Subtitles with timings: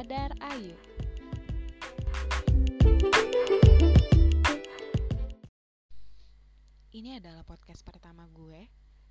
[0.00, 0.72] Ayu.
[6.88, 8.64] Ini adalah podcast pertama gue.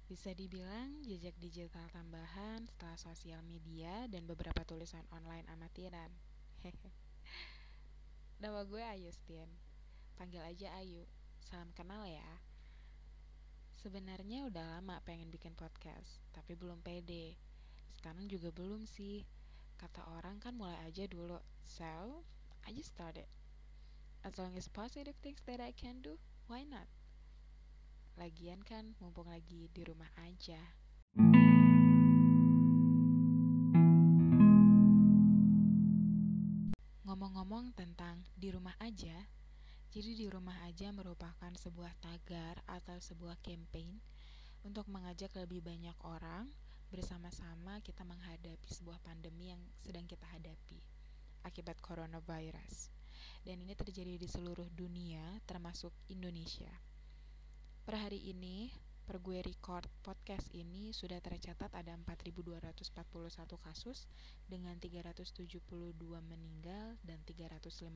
[0.10, 6.10] Bisa dibilang jejak digital tambahan setelah sosial media dan beberapa tulisan online amatiran.
[8.42, 9.54] Nama gue Ayu Stien.
[10.18, 11.06] Panggil aja Ayu.
[11.46, 12.42] Salam kenal ya.
[13.78, 17.38] Sebenarnya udah lama pengen bikin podcast, tapi belum pede.
[17.94, 19.22] Sekarang juga belum sih.
[19.80, 21.40] Kata orang kan mulai aja dulu.
[21.64, 22.20] So,
[22.68, 23.32] I just started.
[24.28, 26.20] As long as positive things that I can do,
[26.52, 26.84] why not?
[28.20, 30.60] Lagian kan mumpung lagi di rumah aja.
[37.08, 39.16] Ngomong-ngomong tentang di rumah aja,
[39.96, 44.04] jadi di rumah aja merupakan sebuah tagar atau sebuah campaign
[44.68, 46.52] untuk mengajak lebih banyak orang
[46.90, 50.82] bersama-sama kita menghadapi sebuah pandemi yang sedang kita hadapi
[51.46, 52.90] akibat coronavirus.
[53.46, 56.72] Dan ini terjadi di seluruh dunia termasuk Indonesia.
[57.86, 58.74] Per hari ini,
[59.06, 62.90] per gue record podcast ini sudah tercatat ada 4.241
[63.62, 64.06] kasus
[64.46, 65.94] dengan 372
[66.26, 67.94] meninggal dan 359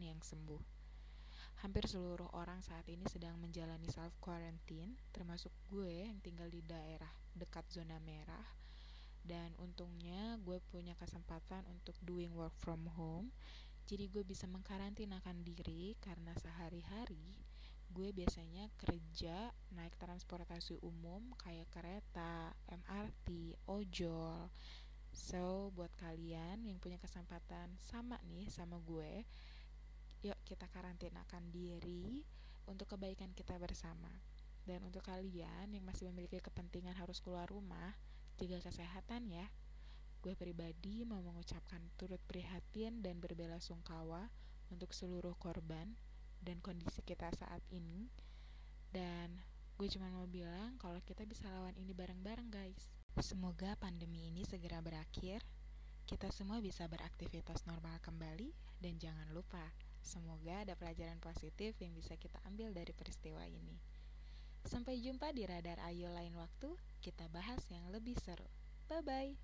[0.00, 0.62] yang sembuh.
[1.64, 7.25] Hampir seluruh orang saat ini sedang menjalani self quarantine, termasuk gue yang tinggal di daerah
[7.36, 8.48] dekat zona merah.
[9.20, 13.30] Dan untungnya gue punya kesempatan untuk doing work from home.
[13.86, 17.46] Jadi gue bisa mengkarantinakan diri karena sehari-hari
[17.96, 24.50] gue biasanya kerja naik transportasi umum kayak kereta, MRT, ojol.
[25.16, 29.24] So, buat kalian yang punya kesempatan sama nih sama gue,
[30.26, 32.20] yuk kita karantinakan diri
[32.68, 34.12] untuk kebaikan kita bersama.
[34.66, 37.94] Dan untuk kalian yang masih memiliki kepentingan harus keluar rumah,
[38.36, 39.46] jaga kesehatan ya.
[40.20, 44.26] Gue pribadi mau mengucapkan turut prihatin dan berbela sungkawa
[44.74, 45.94] untuk seluruh korban
[46.42, 48.10] dan kondisi kita saat ini.
[48.90, 49.38] Dan
[49.78, 52.90] gue cuma mau bilang kalau kita bisa lawan ini bareng-bareng guys.
[53.22, 55.46] Semoga pandemi ini segera berakhir.
[56.10, 58.50] Kita semua bisa beraktivitas normal kembali
[58.82, 59.62] dan jangan lupa
[60.06, 63.95] Semoga ada pelajaran positif yang bisa kita ambil dari peristiwa ini.
[64.66, 68.50] Sampai jumpa di Radar Ayo lain waktu, kita bahas yang lebih seru.
[68.90, 69.38] Bye-bye.